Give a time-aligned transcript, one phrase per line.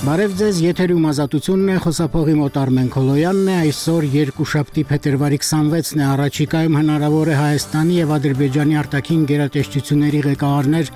[0.00, 6.06] Բարև ձեզ, եթերում ազատությունն է, խոսափողի մոտ Արմեն Քոլոյանն է, այսօր երկուշաբթի փետրվարի 26-ն է,
[6.14, 10.92] առաջիկայում հնարավոր է Հայաստանի եւ Ադրբեջանի արտաքին գերատեսչությունների ղեկավարներ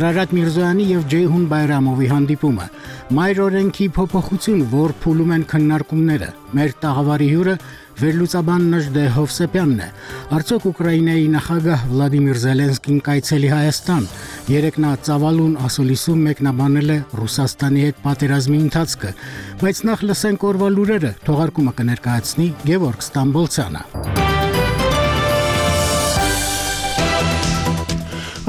[0.00, 2.66] Արարատ Միրզոյանի եւ Ջեյհուն Բայրամովի հանդիպումը։
[3.20, 7.56] Մայր օրենքի փոփոխություն, որ փուլում են քննարկումները։ Մեր տաղավարի հյուրը
[8.00, 9.88] Վերլուծաբան Նժդե Հովսեփյանն է։
[10.36, 14.06] Արցախ Ուկրաինայի նախագահ Վլադիմիր Զելենսկին կայցելի Հայաստան։
[14.54, 19.12] Երեք նա Ծավալուն ասոլիսում մեկնաբանել է Ռուսաստանի հետ պատերազմի ընթացքը,
[19.60, 24.19] բայց նախ լսենք օրվա լուրերը։ Թողարկումը կներկայացնի Գևորգ Ստամբոլցյանը։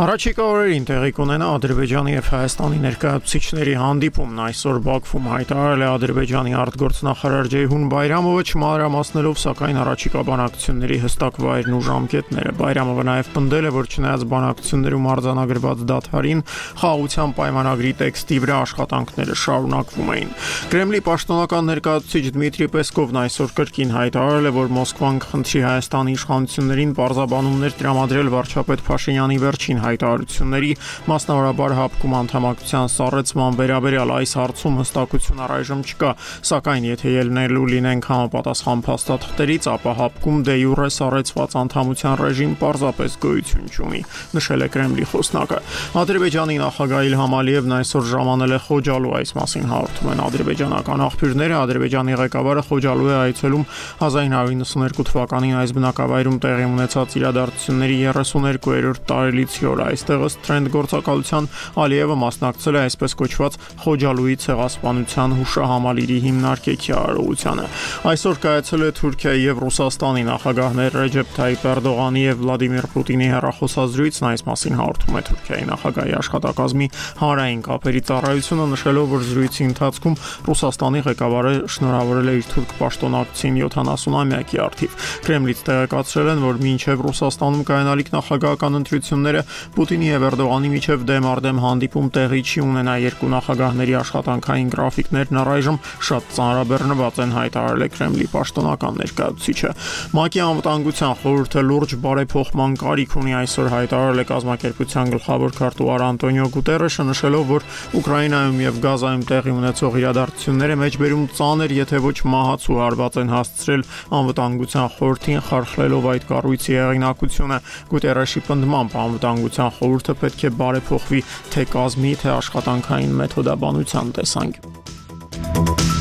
[0.01, 7.49] Առաջիկա օրերին տեղի կունենա Ադրբեջանի եւ Հայաստանի ներկայացուցիչների հանդիպումն այսօր Բաքվում հայտարարել է Ադրբեջանի արտգործնախարար
[7.53, 13.91] Ջեյհուն Բայրամովը չմանրամասնելով սակայն առաջիկա բանակցությունների հստակ վայրն ու ժամկետները։ Բայրամովը նաեւ պնդել է, որ
[13.91, 16.41] չնայած բանակցություններում արձանագրված դադարին
[16.81, 20.33] խաղաղության պայմանագրի տեքստի վրա աշխատանքները շարունակվում էին։
[20.71, 27.77] Կրեմլի պաշտոնական ներկայացուցիչ Դմիտրի Պեսկովն այսօր կրկին հայտարարել է, որ Մոսկվան կխնդրի Հայաստանի իշխանություններին պարզաբանումներ
[27.81, 30.71] տրամադրել վարչապետ Փաշինյանի վերջին հայտարարությունների,
[31.11, 36.11] մասնավորաբար հապկում անդամակցության սառեցման վերաբերյալ այս հարցում հստակություն առայժմ չկա,
[36.51, 43.67] սակայն եթե ելնելու լինենք համապատասխան փաստաթղթերից, ապա հապկում դե յուրե սառեցված անդամության ռեժիմ պարզապես գոյություն
[43.71, 44.01] չունի,
[44.37, 45.59] նշել է Կրեմլի խոսնակը։
[46.01, 52.17] Ադրբեջանի նախագահ Իլհամ Ալիևն այսօր ժամանել է Խոջալու այս մասին հաղորդում են ադրբեջանական աղբյուրները, Ադրբեջանի
[52.21, 53.65] ղեկավարը Խոջալու է այցելում
[54.01, 61.49] 1992 թվականին այս բնակավայրում տեղի ունեցած իրադարձությունների 32-րդ տարելիցի օր այստեղ ըստ տրենդ գործակալության
[61.81, 67.65] Ալիևը մասնակցել է այսպես կոչված Խոջալուի ցեղասպանության հուշահամալիրի հիմնարկեքի արարողությանը։
[68.11, 74.45] Այսօր կայացել է Թուրքիայի եւ Ռուսաստանի նախագահներ Ռեջեփ Թայիպ Էրդողանի եւ Վլադիմիր Պուտինի հեռախոսազրույցն այս
[74.51, 76.87] մասին հաղորդում է Թուրքիայի նախագահի աշխատակազմի
[77.21, 80.17] հանրային կապերի ծառայությունը նշելով, որ զրույցի ընթացքում
[80.51, 87.65] Ռուսաստանի ղեկավարը շնորհավորել է իր թուրք պաշտոնակցին 70-ամյակի արդիվ։ Կրեմլից տեղեկացրել են, որ մինչև Ռուսաստանում
[87.71, 89.41] կայանալիք նախագահական ընտրությունները
[89.75, 95.77] Պուտինի եւ Էրդողանի միջև դեմ արդեմ հանդիպում տեղի չի ունենա երկու նախագահների աշխատանքային գրաֆիկներն առայժմ
[96.11, 99.71] շատ ծանրաբեռնված են հայտարարել Կրեմլի պաշտոնական ներկայացուցիչը։
[100.11, 107.03] ՄԱԿ-ի անվտանգության խորհուրդը լուրջ բարեփոխման կարիք ունի այսօր հայտարարել է կազմակերպության գլխավոր քարտուղար Անտոնիո Գուտերեշը
[107.11, 107.67] նշելով, որ
[108.01, 113.83] Ուկրաինայում եւ Գազայում տեղի ունեցող իրադարձությունները մեջբերում ծանր, եթե ոչ մահացու հարված են հասցրել
[114.21, 117.57] անվտանգության խորհրդին խարխլելով այդ կառույցի հեղինակությունը։
[117.91, 126.00] Գուտերեշի պնդմամբ անվտանգության Հանրապետության խորհուրդը պետք է բարեփոխվի թե կազմի, թե աշխատանքային մեթոդաբանության տեսանկյունից։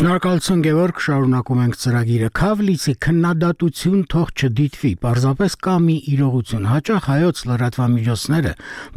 [0.00, 7.42] Շնորհակալություն Գևորգ, շարունակում ենք ծրագիրը։ Քավլիցի քննադատություն թող չդիտվի։ Պարզապես կա մի իրողություն։ Հաճախ հայոց
[7.50, 8.52] լրատվամիջոցները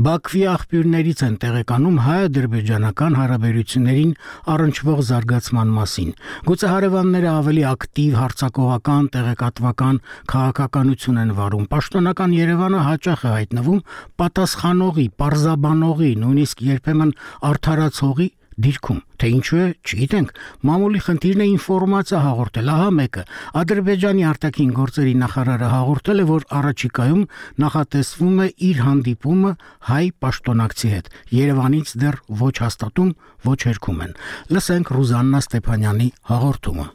[0.08, 4.14] Բաքվի աղբյուրներից են տեղեկանում հայ-ադրբեջանական հարաբերություններին
[4.54, 6.14] առնչվող զարգացման մասին։
[6.48, 10.00] Գուցե հարևանները ավելի ակտիվ հարցակողական, տեղեկատվական
[10.32, 13.84] քաղաքականություն են վարում։ Պաշտոնական Երևանը հաճախ է հայտնվում
[14.24, 17.14] պատասխանողի, պարզաբանողի, նույնիսկ երբեմն
[17.52, 18.30] արդարացողի
[18.64, 20.32] դիրքում թե ինչու է չգիտենք
[20.70, 23.24] մամուլի խնդիրն է ինֆորմացիա հաղորդել ահա մեկը
[23.64, 27.24] ադրբեջանի արտաքին գործերի նախարարը հաղորդել է որ առաջիկայում
[27.66, 29.54] նախատեսվում է իր հանդիպումը
[29.92, 33.16] հայ պաշտոնակցի հետ Երևանից դեռ ոչ հաստատում
[33.54, 34.20] ոչ երկում են
[34.58, 36.92] լսենք Ռուզաննա Ստեփանյանի հաղորդումը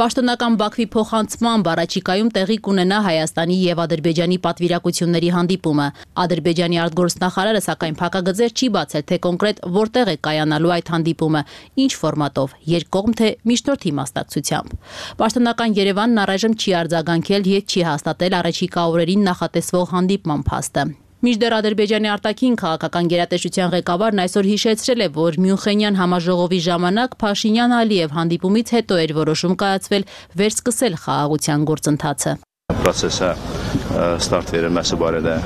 [0.00, 5.88] Պաշտոնական Բաքվի փոխանցման բառաչիկայում տեղի կունենա Հայաստանի եւ Ադրբեջանի պատվիրակությունների հանդիպումը։
[6.24, 11.44] Ադրբեջանի արտգործնախարարը սակայն փակագծեր չի բացել, թե կոնկրետ որտեղ է կայանալու այդ հանդիպումը,
[11.84, 14.74] ինչ ֆորմատով՝ երկկողմ թե միջնորդի մասնակցությամբ։
[15.20, 20.88] Պաշտոնական Երևանն առայժմ չի արձագանքել եւ չի հաստատել առաջիկա օրերին նախատեսվող հանդիպման փաստը։
[21.20, 28.76] Միջդեռ Ադրբեջանի արտաքին քաղաքական գերատեսչության ղեկավարն այսօր հիշեցրել է, որ Մյունխենյան համաժողովի ժամանակ Փաշինյան-Ալիև հանդիպումից
[28.80, 30.06] հետո էր որոշում կայացվել
[30.40, 32.40] վերսկսել խաղաղության գործընթացը։
[32.78, 33.34] Prosese
[34.22, 35.36] start verilməsi barədə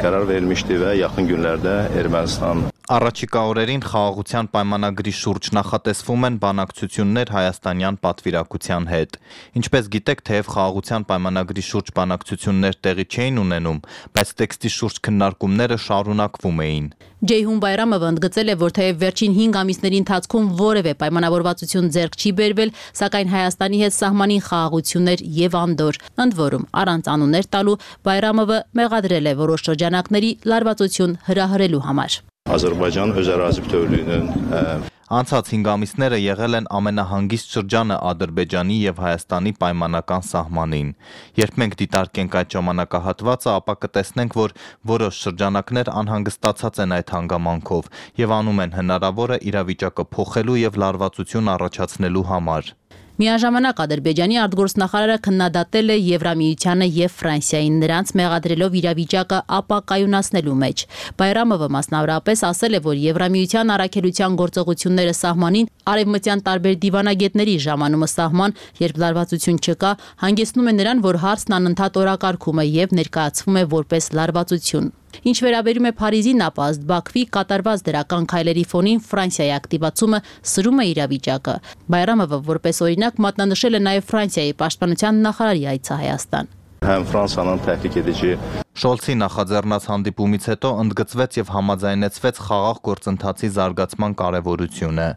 [0.00, 7.98] qərar verilmişdi və yaxın günlərdə Ermənistan Առաջիկա օրերին խաղաղության պայմանագրի շուրջ նախատեսվում են բանակցություններ հայաստանյան
[8.06, 9.18] պատվիրակության հետ։
[9.60, 13.78] Ինչպես գիտեք, թեև խաղաղության պայմանագրի շուրջ բանակցություններ տեղի չէին ունենում,
[14.18, 16.90] բայց տեքստի շուրջ քննարկումները շարունակվում էին։
[17.20, 22.70] Ջեյհուն Բայրամովը ընդգծել է, որ թեև վերջին 5 ամիսների ընթացքում որևէ պայմանավորվածություն ձեռք չի բերվել,
[22.96, 27.76] սակայն Հայաստանի հետ սահմանին խաղաղություններ եւ անդոր։ Ընդ որում, առանց անուններ տալու
[28.08, 32.16] Բայրամովը մեղադրել է որոշ շրջանակների լարվածություն հրահրելու համար։
[32.56, 40.26] Azərbaycan öz ərazi bütövlüyünün Անցած 5 ամիսները եղել են ամենահանգիստ շրջանը Ադրբեջանի եւ Հայաստանի պայմանական
[40.28, 40.92] սահմանին։
[41.40, 44.54] Երբ մենք դիտարկենք այդ ժամանակահատվածը, ապա կտեսնենք, որ
[44.94, 47.88] որոշ շրջանակներ անհանգստացած են այդ հանգամանքով
[48.22, 52.76] եւ անում են հնարավորը իրավիճակը փոխելու եւ լարվածություն առաջացնելու համար։
[53.20, 60.84] Միաժամանակ Ադրբեջանի արտգործնախարարը քննադատել է Եվրամիությանը եւ Ֆրանսիային նրանց մեղադրելով իրավիճակը ապակայունացնելու մեջ։
[61.20, 69.02] Բայրամովը մասնավորապես ասել է, որ Եվրամիության առաքելության գործողությունները սահմանին արևմտյան տարբեր դիվանագետների ժամանումը սահման, երբ
[69.04, 69.92] լարվածություն չկա,
[70.24, 74.90] հանգեցնում է նրան, որ հարցն անընդհատ օրակարգում է եւ ներկայացվում է որպես լարվածություն։
[75.30, 80.22] Ինչ վերաբերում է Փարիզին, ապա ըստ Բաքվի կատարված դրական քայլերի ֆոնին Ֆրանսիայի ակտիվացումը
[80.54, 81.56] սրում է իրավիճակը։
[81.96, 88.36] Բայրամովը որպես օրինակ մատնանշել է նաև Ֆրանսիայի պաշտպանության նախարարի այցը Հայաստան։ Հəm Fransanın təhlük edici
[88.80, 95.08] Շոլցի նախաձեռնած հանդիպումից հետո ընդգծվեց եւ համաձայնեցվեց խաղաղ գործընթացի զարգացման կարեւորությունը,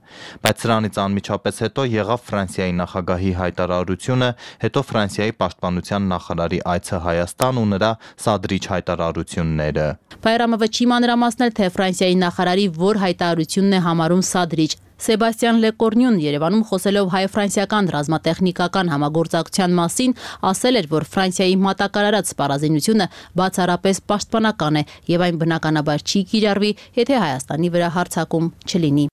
[0.44, 4.30] բայց սրանից անմիջապես հետո եղավ Ֆրանսիայի նախագահի հայտարարությունը,
[4.68, 7.92] հետո Ֆրանսիայի պաշտպանության նախարարի այցը Հայաստան ու նրա
[8.28, 9.88] սադրիչ հայտարարությունները։
[10.28, 14.72] Բայրամովը չի մանրամասնել, թե Ֆրանսիայի նախարարի որ հայտարարությունն է համարում սադրիչ,
[15.04, 20.16] Սեբաստիան Լեկորնյուն Երևանում խոսելով հայ-ֆրանսիական ռազմատեխնիկական համագործակցության մասին
[20.52, 23.10] ասել էր, որ Ֆրանսիայի մատակարարած սպառազինությունը
[23.44, 26.74] բացառապես պաշտպանական է եւ այն բնականաբար չի կիրառվի,
[27.04, 29.08] եթե Հայաստանի վրա հարձակում չլինի։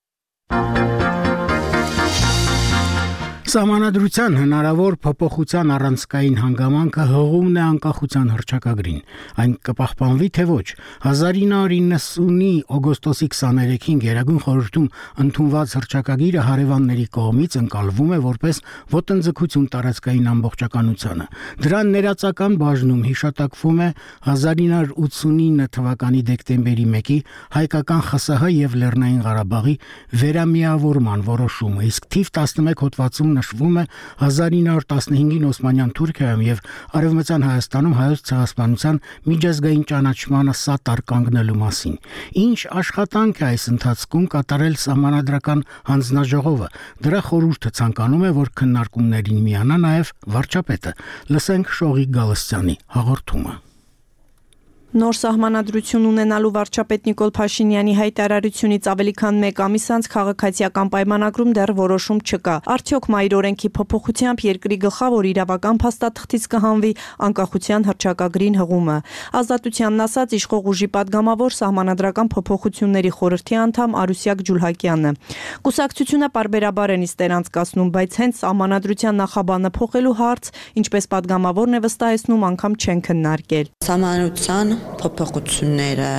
[3.51, 8.99] Սահմանադրության հնարավոր փոփոխության առանցքային հանգամանքը հողումն է անկախության հռչակագրին։
[9.43, 10.67] Այն կպահպանվի թե ոչ։
[11.11, 14.85] 1990-ի օգոստոսի 23-ին Գերագույն խորհրդում
[15.25, 18.61] ընդունված հռչակագիրը հարևանների կողմից ընկալվում է որպես
[18.95, 21.27] ոտնձգություն տարածքային ամբողջականությանը։
[21.67, 23.89] Դրան ներածական բաժնում հիշատակվում է
[24.31, 27.19] 1989 թվականի դեկտեմբերի 1-ի
[27.59, 29.75] հայկական ԽՍՀ եւ Լեռնային Ղարաբաղի
[30.23, 33.85] վերամիավորման որոշումը, իսկ թիվ 11 հոդվածում նշվում է
[34.21, 36.61] 1915-ին Օսմանյան Թուրքիայում եւ
[37.01, 39.01] Արևմտյան Հայաստանում հայոց ցեղասպանության
[39.31, 41.97] միջազգային ճանաչմանը սատար կանգնելու մասին։
[42.45, 46.69] Ինչ աշխատանք է այս ընթացքում կատարել համանadrական հանձնաժողովը։
[47.07, 50.95] Դրա խորհուրդը ցանկանում է, որ քննարկումներին միանա նաեւ վարչապետը։
[51.33, 53.59] Լսենք Շողի Գալստյանի հաղորդումը։
[54.91, 61.71] Նոր սահմանադրություն ունենալու վարչապետ Նիկոլ Փաշինյանի հայտարարությունից ավելի քան 1 ամիս անց քաղաքացիական պայմանագրում դեռ
[61.77, 66.91] որոշում չկա։ Արդյոք մայր օրենքի փոփոխությամբ երկրի գլխավոր իրավական փաստաթղթից կհանվի
[67.23, 68.97] անկախության հռչակագրին հղումը։
[69.39, 75.15] Ազատությանն ասած իշխող ուժի падգամավոր սահմանադրական փոփոխությունների խորհրդի անդամ Արուսյակ Ջուլհակյանը։
[75.71, 80.53] Կուսակցությունը բարբերաբար են իստեր անցկացնում, բայց հենց սահմանադրության նախաբանը փոխելու հարց,
[80.83, 86.11] ինչպես падգամավորն է վստահեցնում, անգամ չեն քննարկել։ Սահմանության փոփոխությունները,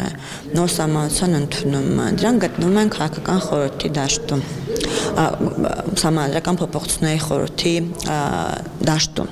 [0.56, 4.44] նոր սահմանության ընդունումը, դրան գտնվում են քաղաքական խորհրդի դաշտում
[6.02, 7.72] համալրական փոփոխությունների խորհրդի
[8.86, 9.28] դաշտում։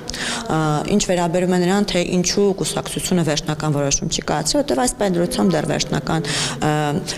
[0.93, 5.67] Ինչ վերաբերում է նրան, թե ինչու կուսակցությունը վերջնական որոշում չի կայացրել, որտեղ այս պայմանությամբ դեռ
[5.71, 6.27] վերջնական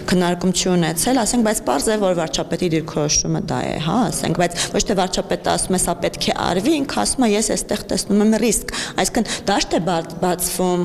[0.10, 4.52] քննարկում չի ունեցել, ասենք, բայց པարզ է, որ վարչապետի դիրքորոշումը դա է, հա, ասենք, բայց
[4.74, 8.24] ոչ թե վարչապետը ասում է, սա պետք է արվի, ինքը ասում է, ես այստեղ տեսնում
[8.24, 8.74] եմ ռիսկ։
[9.04, 9.82] Այսինքն դաշտ է
[10.24, 10.84] բացվում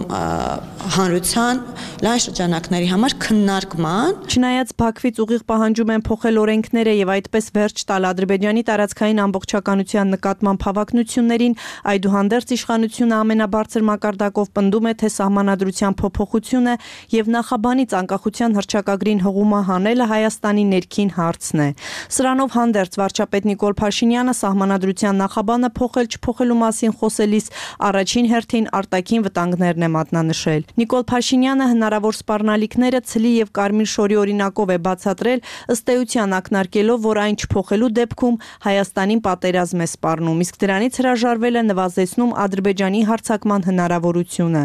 [0.98, 7.82] հանրության լայն շրջանակների համար քննարկման։ Չնայած Բաքվից ուղիղ պահանջում են փոխել օրենքները եւ այդպես վերջ
[7.88, 11.56] տալ Ադրբեջանի տարածքային ամբողջականության նկատմամբ հավակնություններին,
[11.92, 16.74] այդուհանդերձ իշխանությունը ամենաբարձր մակարդակով պնդում է, թե սահմանադրության փոփոխությունը
[17.18, 21.68] եւ նախաբանից անկախության հռչակագրին հղումը հանելը Հայաստանի ներքին հարցն է։
[22.14, 27.46] Սրանով հանդերձ վարչապետ Նիկոլ Փաշինյանը սահմանադրության նախաբանը փոխել չփոխելու մասին խոսելիս
[27.88, 34.72] առաջին հերթին արտաքին վտանգներն է մատնանշել։ Նիկոլ Փաշինյանը հնարավոր սպառնալիքները ցլի եւ Կարմիր Շորի օրինակով
[34.74, 35.40] է բացատրել,
[35.72, 38.36] ըստ էության ակնարկելով, որ այն չփոխելու դեպքում
[38.66, 44.62] Հայաստանին պատերազմ է սպառնում, իսկ դրանից հրաժարվելը նվազեցնում Ադրբեջանի հարձակման հնարավորությունը։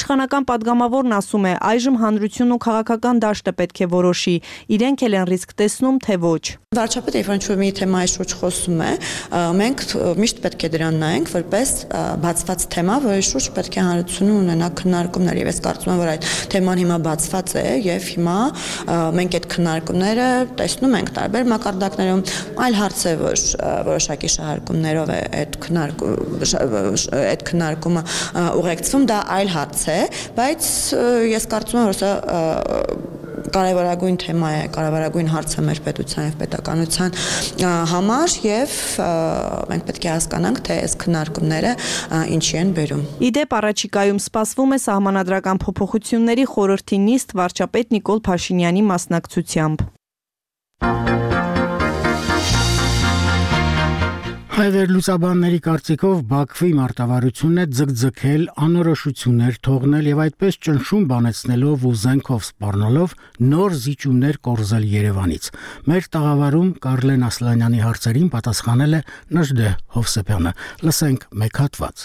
[0.00, 4.36] Իշխանական падգամավորն ասում է, այժմ հանրությունն ու քաղաքական դաշտը պետք է որոշի,
[4.72, 8.78] իրենք էլ են ռիսկ տեսնում, թե ոչ։ Վարչապետը, երբ ինչ որ մի թեմայի շուրջ խոսում
[8.80, 8.92] է,
[9.60, 9.82] մենք
[10.22, 11.72] միշտ պետք է դրան նայենք, որպես
[12.22, 16.26] բացված թեմա, որի շուրջ պետք է հանրությունը ունենա քննարկումներ եւ ես կարծում եմ, որ այդ
[16.52, 18.36] թեման հիմա բացված է եւ հիմա
[19.18, 20.28] մենք այդ քննարկումները
[20.60, 22.22] տեսնում ենք տարբեր մակարդակներում,
[22.66, 23.44] այլ հարց է, որ
[23.88, 26.12] որոշակի շահարկումներով է այդ քննարկում
[27.22, 28.04] այդ քննարկումը
[28.62, 29.98] ուղեկցվում, դա այլ հարց է,
[30.38, 30.70] բայց
[31.32, 32.12] ես կարծում եմ, որ սա
[33.52, 37.16] կարևորագույն թեմա է, կարևորագույն հարց է մեր պետության եւ պետականության
[37.92, 38.76] համար եւ
[39.72, 41.74] մենք պետք է հասկանանք, թե այս քննարկումները
[42.38, 49.88] ինչի են բերում։ Իդեպ առաջիկայում սպասվում է սահմանադրական փոփոխությունների խորհրդի նիստ վարչապետ Նիկոլ Փաշինյանի մասնակցությամբ։
[54.52, 63.14] Հայվերլուծաբանների կարծիքով Բաքվի մարտավարությունն է ձգձգել անորոշություններ թողնել եւ այդպես ճնշում բանեցնելով ու զենքով սպառնալով
[63.48, 65.50] նոր զիջումներ կորզել Երևանից։
[65.88, 69.00] Մեր տաղավարում Կարլեն Ասլանյանի հարցերին պատասխանել է
[69.40, 70.52] Նժդե Հովսեփյանը։
[70.84, 72.04] Լսենք մեկ հատված։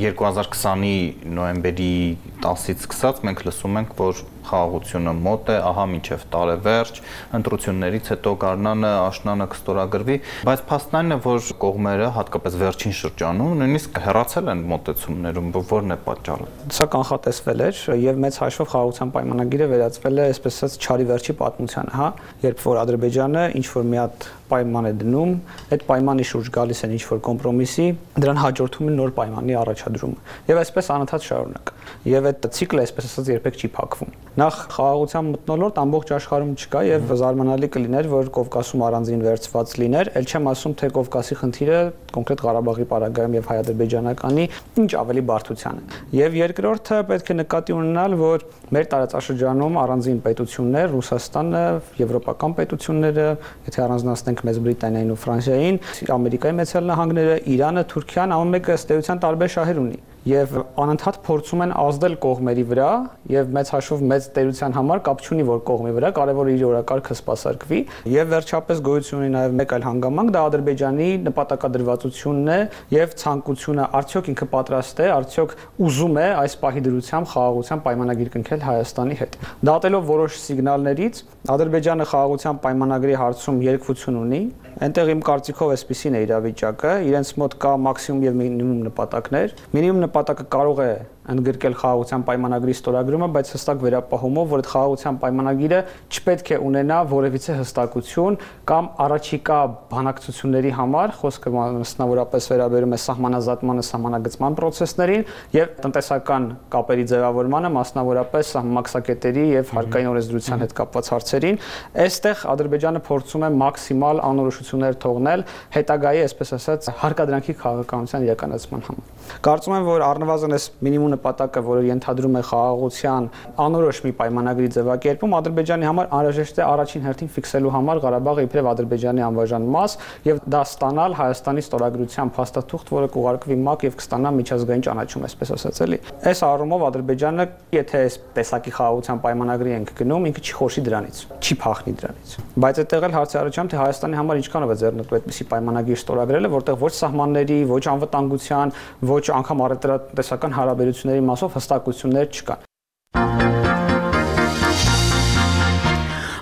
[0.00, 0.96] 2020-ի
[1.36, 1.92] նոյեմբերի
[2.40, 7.00] 10-ից սկսած մենք լսում ենք, որ խաղաղությունը մոտ է, ահա մինչև տարեվերջ,
[7.38, 10.16] ընտրություններից հետո Գառնանը աշնանը կստորագրվի,
[10.48, 15.98] բայց փաստն այն է, որ կողմերը հատկապես վերջին շրջանում նույնիսկ հեռացել են մոտեցումներում, որն է
[16.06, 21.36] պատճառը։ Սա կանխատեսվել էր եւ մեծ հաշվով խաղաղության պայմանագիրը վերածվել է, այսպես ասած, չարի վերջի
[21.42, 22.08] պատմությանը, հա,
[22.42, 25.32] երբ որ Ադրբեջանը ինչ որ մի հատ պայման է դնում,
[25.72, 27.86] այդ պայմանի շուրջ գալիս են ինչ որ կոմպրոմիսի,
[28.20, 31.72] դրան հաջորդում է նոր պայմանի առաջադրումը։ Եվ այսպես անընդհատ շարունակ։
[32.12, 37.10] Եվ այդ ցիկլը, այսպես ասած, երբեք չի փակվում։ Նախ խաղաղության մտնոլորտ ամբողջ աշխարհում չկա եւ
[37.20, 41.80] զարմանալի կլիներ, որ Կովկասում առանձին վերծված լիներ, ել չեմ ասում, թե Կովկասի խնդիրը
[42.16, 44.46] կոնկրետ Ղարաբաղի պարագայում եւ հայ-ադրբեջանականի
[44.80, 50.88] ինչ ավելի բարդության է։ Եվ երկրորդը պետք է նկատի ունենալ, որ մեր տարածաշրջանում առանձին պետություններ,
[50.96, 51.64] Ռուսաստանը,
[52.00, 53.26] եվրոպական պետությունները,
[53.68, 55.82] եթե առանձնացնենք Մեծ Բրիտանիային ու Ֆրանսիային,
[56.16, 61.62] Ամերիկայի Մեծ Նահանգները, Իրանը, Թուրքիան, ամեն մեկը ըստ էության տարբեր շահեր ունի եւ անընդհատ փորձում
[61.64, 62.90] են ազդել կողմերի վրա
[63.32, 67.80] եւ մեծ հաշվով մեծ տերության համար կապ չունի որ կողմի վրա կարեւոր իր օրակարգը սпасարկվի
[68.12, 72.58] եւ վերջապես գոյություն ունի նաեւ մեկ այլ հանգամանք դա ադրբեջանի նպատակադրվածությունն է
[72.94, 75.56] եւ ցանկությունը արդյոք ինքը պատրաստ է արդյոք
[75.90, 79.38] ուզում է այս պահի դրությամբ խաղաղության պայմանագիր կնքել Հայաստանի հետ
[79.72, 84.42] դատելով որոշ սիգնալներից ադրբեջանը խաղաղության պայմանագրի հարցում երկվություն ունի
[84.82, 86.92] այնտեղ իմ կարծիքով էսպիսին է իրավիճակը.
[87.06, 90.92] Իրենց մոտ կա մաքսիմում եւ մինիմում նպատակներ մինիմում նպատակը կարող է
[91.22, 95.78] ընդգրկել խաղաղության պայմանագրի ստորագրումը, բայց հստակ վերապահումով, որ այդ խաղաղության պայմանագիրը
[96.10, 99.58] չպետք է ունենա որևիցե հստակություն կամ առաջիկա
[99.92, 105.24] բանակցությունների համար, խոսքը մասնավորապես վերաբերում է սահմանազատմանը, սահմանագծման process-ներին
[105.54, 111.60] եւ տնտեսական կապերի ձևավորմանը, մասնավորապես մաքսակետերի եւ հարկային օրենսդրության հետ կապված հարցերին։
[112.02, 115.44] Այստեղ Ադրբեջանը փորձում է մաքսիմալ անորոշություններ թողնել
[115.76, 119.12] հետագայի, այսպես ասած, հարկադրանքի քաղաքականության իրականացման համար։
[119.46, 123.28] Կարծում եմ, որ առնվազն այս մինիմում նպատակը, որը ենթադրում է խաղաղության
[123.62, 129.24] անորոշ մի պայմանագրի ձևակերպում, Ադրբեջանի համար անհրաժեշտ է առաջին հերթին ֆիքսելու համար Ղարաբաղը իբրև Ադրբեջանի
[129.28, 135.26] անվաժան մաս եւ դա ստանալ Հայաստանի ստորագրության փաստաթուղթ, որը կուղարկվի ՄԱԿ եւ կստանա միջազգային ճանաչում,
[135.28, 135.98] այսպես ասած էլի։
[136.32, 141.56] Այս առումով Ադրբեջանը, եթե այս տեսակի խաղաղության պայմանագրի ենք գնում, ինքը չի խոշի դրանից, չի
[141.62, 145.98] փախնի դրանից։ Բայց այդտեղ էլ հարցի առաջամ թե Հայաստանի համար ինչքանով է ձեռնտու այդպիսի պայմանագիր
[146.02, 148.74] ստորագրելը, որտեղ ոչ սահմանների, ոչ անվտանգության,
[149.12, 152.60] ոչ անգամ առևտրատեսական հարաբերությունների հարաբերությունների մասով հստակություններ չկան։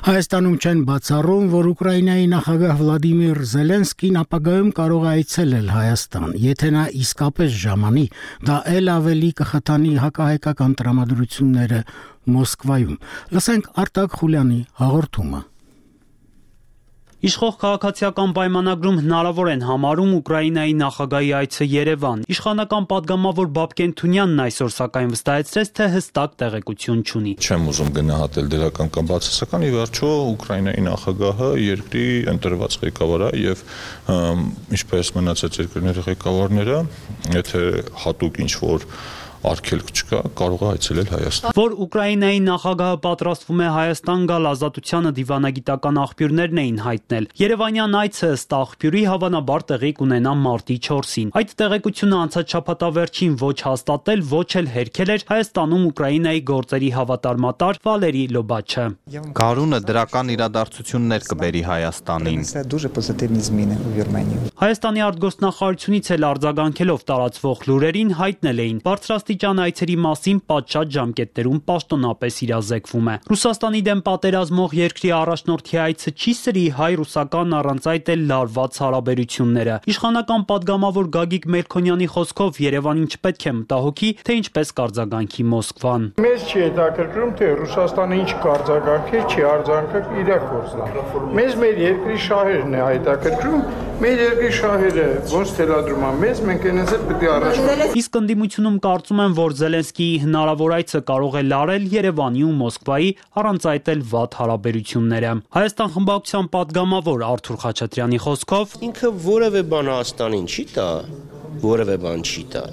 [0.01, 6.85] Հայաստանում չեն բացառում, որ Ուկրաինայի նախագահ Վլադիմիր Զելենսկին ապագայում կարող է այցելել Հայաստան։ Եթե նա
[7.05, 8.07] իսկապես ժամանի,
[8.49, 11.85] դա ել ավելի կխթանի հակահայկական տրամադրությունները
[12.41, 12.99] Մոսկվայում։
[13.37, 15.50] Լսենք Արտակ Խուլյանի հաղորդումը։
[17.21, 24.73] Իշխող քաղաքացիական պայմանագրում հնարավոր են համարում Ուկրաինայի նախագահի այցը Երևան։ Իշխանական падգամավոր Բաբկեն Թունյանն այսօր
[24.77, 30.85] սակայն վստահեցրեց, թե հստակ տեղեկություն չունի։ Չեմ ուզում գնահատել դրական կամ բացասական, ի վերջո Ուկրաինայի
[30.89, 33.65] նախագահը երկրի ընտրված ղեկավարը եւ
[34.81, 36.85] ինչպես մնացած երկրների ղեկավարները,
[37.37, 37.65] եթե
[38.01, 38.89] հատուկ ինչ որ
[39.41, 46.01] արգելք չկա, կարող է այցելել Հայաստան։ Որ Ուկրաինայի նախագահը պատրաստվում է Հայաստան գալ ազատությանը դիվանագիտական
[46.01, 52.55] աղբյուրներն էին հայտնել։ Երևանյան այցը ըստ աղբյուրի հավանաբար տեղի կունենա մարտի 4-ին։ Այդ տեղեկությունը անցած
[52.55, 58.85] շաբաթավերջին ոչ հաստատել, ոչ էլ հերքել էր Հայաստանում Ուկրաինայի գործերի հավատարմատար Վալերի Լոբաչը։
[59.41, 62.41] Գարունը դրական իրադարձություններ կբերի Հայաստանին։
[64.61, 72.35] Հայաստանի արտգործնախարարությունից էլ արձագանքելով տարածվող լուրերին հայտնել էին բարձրաստ բարձրաստիճան այցերի մասին պատշաճ ժամկետներում պաշտոնապես
[72.45, 78.81] իրազեկվում է։ Ռուսաստանի դեմ պատերազմող երկրի առաջնորդի այցը չի սրի հայ-ռուսական առանց այդ էլ լարված
[78.83, 86.49] հարաբերությունները։ Իշխանական падգամավոր Գագիկ Մելքոնյանի խոսքով Երևանին չպետք է մտահոգի, թե ինչպես կարձագանքի Մոսկվան։ Մեզ
[86.51, 90.91] չի հետաքրքրում, թե Ռուսաստանը ինչ կարձագանքի, չի արձանքը իր գործնա։
[91.39, 93.63] Մեզ մեր երկրի շահերն է հետաքրքրում,
[94.01, 99.20] մեր երկրի շահերը ոնց թելադրում է մեզ, մենք այնպես պետք է առաջ։ Իսկ ընդդիմությունում կարծում
[99.21, 103.09] կարծում եմ, որ Զելենսկիի հնարավոր այցը կարող է լարել Երևանի ու Մոսկվայի,
[103.41, 108.77] առանց այդ էլ վատ հարաբերությունները։ Հայաստան խմբակցության պատգամավոր Արթուր Խաչատրյանի խոսքով.
[108.89, 110.89] «Ինքը որևէ բան Հայաստանին չի տա,
[111.61, 112.65] որևէ բան չի տա։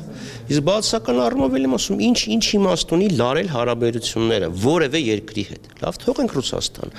[0.47, 5.67] Իսկ բացական առումով էլ եմ ասում, ինչ ինչ իմաստ ունի լարել հարաբերությունները որևէ երկրի հետ։
[5.83, 6.95] Լավ, թողենք Ռուսաստան։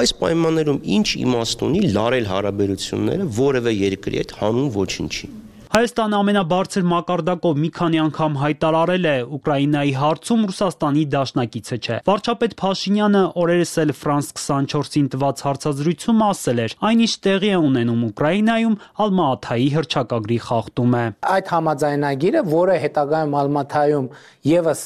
[0.00, 5.30] Այս պայմաններում ինչ իմաստ ունի լարել հարաբերությունները որևէ երկրի հետ հանուն ոչինչի։
[5.70, 13.20] Հայաստանը ամենաբարձր մակարդակով մի քանի անգամ հայտարարել է Ուկրաինայի հարցում Ռուսաստանի դաշնակիցը չէ։ Վարչապետ Փաշինյանը
[13.42, 16.74] օրերս էլ France 24-ին տված հարցազրույցում ասել էր.
[16.90, 18.74] այնիշ տեղի է ունենում Ուկրաինայում
[19.06, 21.04] Ալմաաթայի հրճակագրի խախտում է։
[21.38, 24.08] Այդ համաձայնագիրը, որը հետագայում Ալմաթայում
[24.50, 24.82] եւս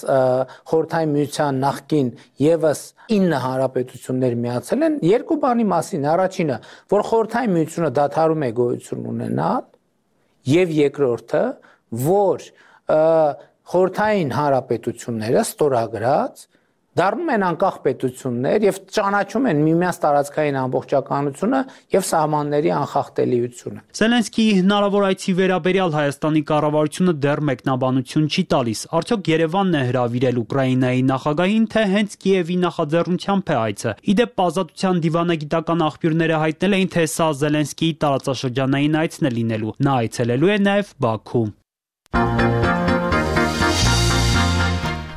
[0.68, 2.10] խորթային միության նախկին
[2.44, 2.82] եւս
[3.14, 6.58] 9 հանրապետություններ միացել են երկու բանի մասին առաջինը
[6.92, 9.64] որ խորթային միությունը դադարում է գոյություն ունենալ
[10.48, 11.44] եւ երկրորդը,
[12.04, 12.48] որ
[13.74, 16.44] խորթային հանրապետությունները ստորագրած
[16.98, 21.60] դառնում են անկախ պետություններ եւ ճանաչում են միմյանց տարածքային ամբողջականությունը
[21.94, 29.74] եւ սահմանների անխախտելիությունը։ Զելենսկիի հնարավոր այցի վերաբերյալ Հայաստանի կառավարությունը դեռ մեկնաբանություն չի տալիս։ Արդյոք Երևանն
[29.74, 36.78] է հրավիրել Ուկրաինայի նախագահին, թե հենց Կիևի նախաձեռնությամբ է այցը։ Իդեպ ազատության դիվանագիտական աղբյուրները հայտնել
[36.78, 41.44] էին, թե սա Զելենսկիի տարածաշրջանային այցն է լինելու։ Նա այցելելու է նաեւ Բաքու։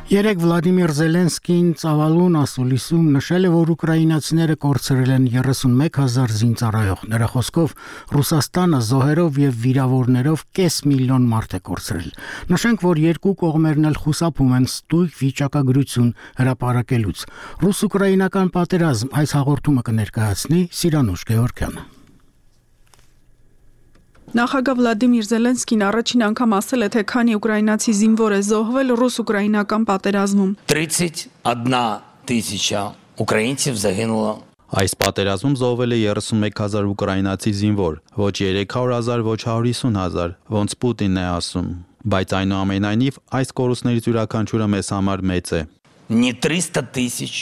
[0.07, 7.73] Երեք Վլադիմիր Զելենսկին ծավալուն ասուլիսում նշել է, որ ուկրաինացիները կորցրել են 31000 զինծառայող։ Նրա խոսքով
[8.15, 12.07] Ռուսաստանը զոհերով եւ վիրավորներով կես միլիոն մարդ է կորցրել։
[12.55, 16.09] Նշենք, որ երկու կողմերն էլ խուսափում են ստույգ վիճակագրություն
[16.39, 17.27] հրապարակելուց։
[17.67, 21.87] Ռուս-ուկրաինական պատերազմ այս հաղորդումը կներկայացնի Սիրանուշ Գեորգյանը։
[24.32, 30.54] Նախագահ Վլադիմիր Զելենսկին առաջին անգամ ասել է, թե քանի ուկրաինացի զինվոր է զոհվել ռուս-ուկրաինական պատերազմում։
[30.72, 32.82] 31 тисяча
[33.18, 34.32] українців загинуло
[34.72, 41.66] Այս պատերազմում զոհվել է 31000 ուկրաինացի զինվոր, ոչ 300000, ոչ 150000, ոնց Պուտինն է ասում։
[42.08, 45.60] Բայց այնուամենայնիվ այս կորուստներից յուրաքանչյուրը մեզ համար մեծ է։
[46.22, 47.34] Не 300 тисяч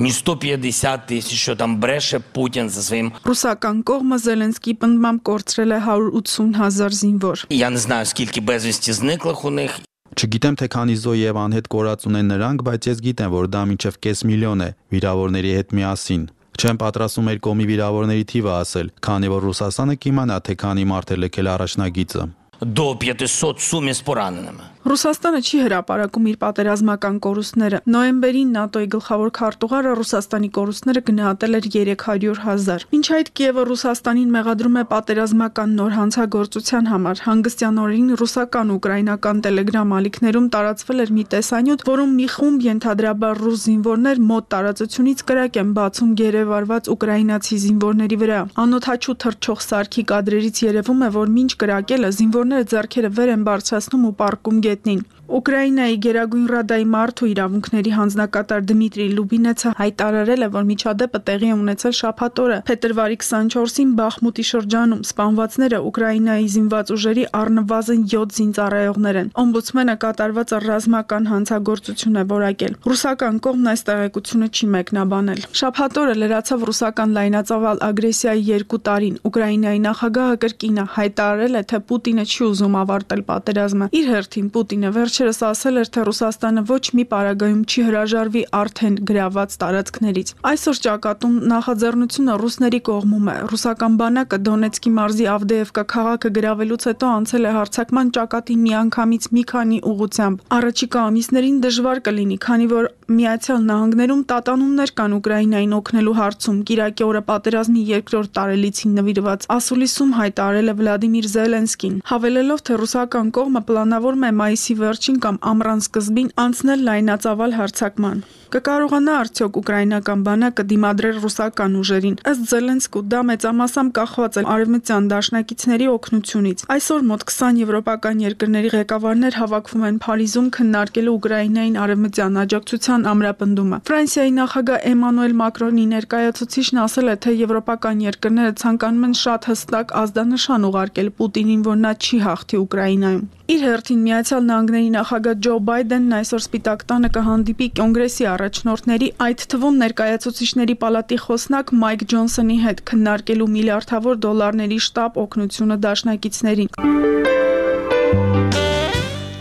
[0.00, 3.12] не 150 тысяч, что там бреше Путин со своим...
[3.24, 8.92] Русական կողմը Զելենսկի պնդմամբ կորցրել է 180 հազար զինվոր։ Я не знаю, скільки без вести
[8.92, 9.80] зниклих у них,
[10.10, 13.98] Չգիտեմ թե քանի զո եւ անհետ կորած ունեն նրանք, բայց ես գիտեմ, որ դա մինչև
[14.02, 16.24] կես միլիոն է վիրավորների հետ միասին։
[16.60, 21.16] Չեմ պատրաստում մեր կոմի վիրավորների թիվը ասել, քանի որ Ռուսաստանը կիմանա, թե քանի մարդ է
[21.22, 22.24] լքել առաջնագիծը։
[22.60, 24.66] До 500 сумі з пораненими.
[24.80, 32.86] Ռուսաստանը չի հրապարակում իր պատերազմական կորուստները։ Նոեմբերին ՆԱՏՕ-ի գլխավոր քարտուղարը Ռուսաստանի կորուստները գնահատել էր 300.000։
[32.94, 39.42] Մինչ այդ Կիևը Ռուսաստանին մեղադրում է պատերազմական նոր հանցագործության համար։ Հանգստյան օրերին ռուսական ու ուկրաինական
[39.44, 45.60] Telegram ալիքներում տարածվել էր մի տեսանյութ, որում մի խումբ ենթադրաբար ռուս զինվորներ մոտ տարածությունից կրակ
[45.60, 52.12] են բացում գերեվարված ուկրաինացի զինվորների վրա։ Անօթաչու թռչող սարքի կադրերից երևում է, որ մինչ կրակելը
[52.20, 55.19] զինվորները ձեռքերը վեր են բարձրացնում ու պարկում ücret.
[55.30, 61.94] Ուկրաինայի Գերագույն Ռադայի մարդու իրավունքների հանձնակատար Դմիտրի Լուբինեցը հայտարարել է, որ միջադեպը տեղի է ունեցել
[62.00, 69.96] շաբաթ օրը փետրվարի 24-ին Բախմուտի շրջանում։ Սպանվածները Ուկրաինայի զինված ուժերի առնվազն 7 զինծառայողներ են։ Օմբուդսմենը
[70.02, 77.14] կատարված ռազմական հանցագործություն է որակել։ Ռուսական կողմն այս տեղեկությունը չի մեկնաբանել։ Շաբաթ օրը լրացավ ռուսական
[77.20, 83.90] լայնածավալ ագրեսիայի 2 տարին։ Ուկրաինայի նախագահը կրկին հայտարարել է, թե Պուտինը չի ուզում ավարտել պատերազմը։
[84.00, 88.94] Իր հերթին Պուտինը վերջ վերջերս ասել էր, թե Ռուսաստանը ոչ մի պարագայում չի հրաժարվի արդեն
[89.10, 96.86] գրաված տարածքներից։ Այսօր ճակատում նախաձեռնությունը ռուսների կողմում է։ Ռուսական բանակը Դոնեցկի մարզի Ավդեևկա քաղաքը գրավելուց
[96.90, 102.90] հետո անցել է հարցակման ճակատի միանգամից մի քանի ուղությամբ։ Առաջիկա ամիսներին դժվար կլինի, քանի որ
[103.10, 110.70] Միացյալ Նահանգներում տատանումներ կան Ուկրաինային օգնելու հարցում։ Կիրակի օրը պատերազմի երկրորդ տարելիցին նվիրված ասուլիսում հայտարարել
[110.70, 116.28] է Վլադիմիր Զելենսկին, հավելելով, թե ռուսական կողմը պլանավորում է մայիսի վերջին վերջին կամ ամռան սկզբին
[116.38, 118.18] անցնել լայնածավալ հարձակման։
[118.50, 125.86] Կկարողանա արդյոք ուկրաինական բանակը դիմադրել ռուսական ուժերին։ Ըստ Զելենսկու դա մեծամասամբ կախված է արևմտյան դաշնակիցների
[125.92, 133.82] օգնությունից։ Այսօր մոտ 20 եվրոպական երկրների ղեկավարներ հավաքվում են Փարիզում քննարկելու Ուկրաինային արևմտյան աջակցության ամրապնդումը։
[133.86, 140.70] Ֆրանսիայի նախագահ Էմանուել Մակրոնի ներկայացուցիչն ասել է, թե եվրոպական երկրները ցանկանում են շատ հստակ ազդանշան
[140.74, 146.42] ուղարկել Պուտինին, որ նա չի հաղթի Ուկրաինայում։ Իր հերթին Միացյալ Նահանգների նախագահ Ջո Բայդենն այսօր
[146.44, 154.20] Սպիտակ տանը կհանդիպի կոնգրեսի առաջնորդների, այդ թվում ներկայացուցիչների պալատի խոսնակ Մայք Ջոնսոնի հետ քննարկելու միլիարդավոր
[154.24, 156.70] դոլարների շտաբ օգնությունը դաշնակիցներին։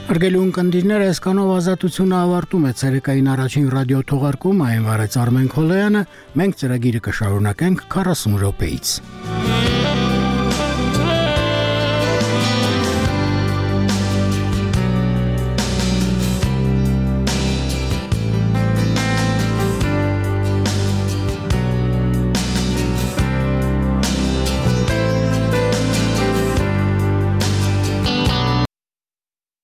[0.09, 6.01] Արգելուն կնդիրներ այսքանով ազատությունը ավարտում է ցերեկային առաջին ռադիո թողարկումը այն վարեց Արմեն Խոլոյանը
[6.41, 8.95] մենք ծրագիրը կշարունակենք 40 րոպեից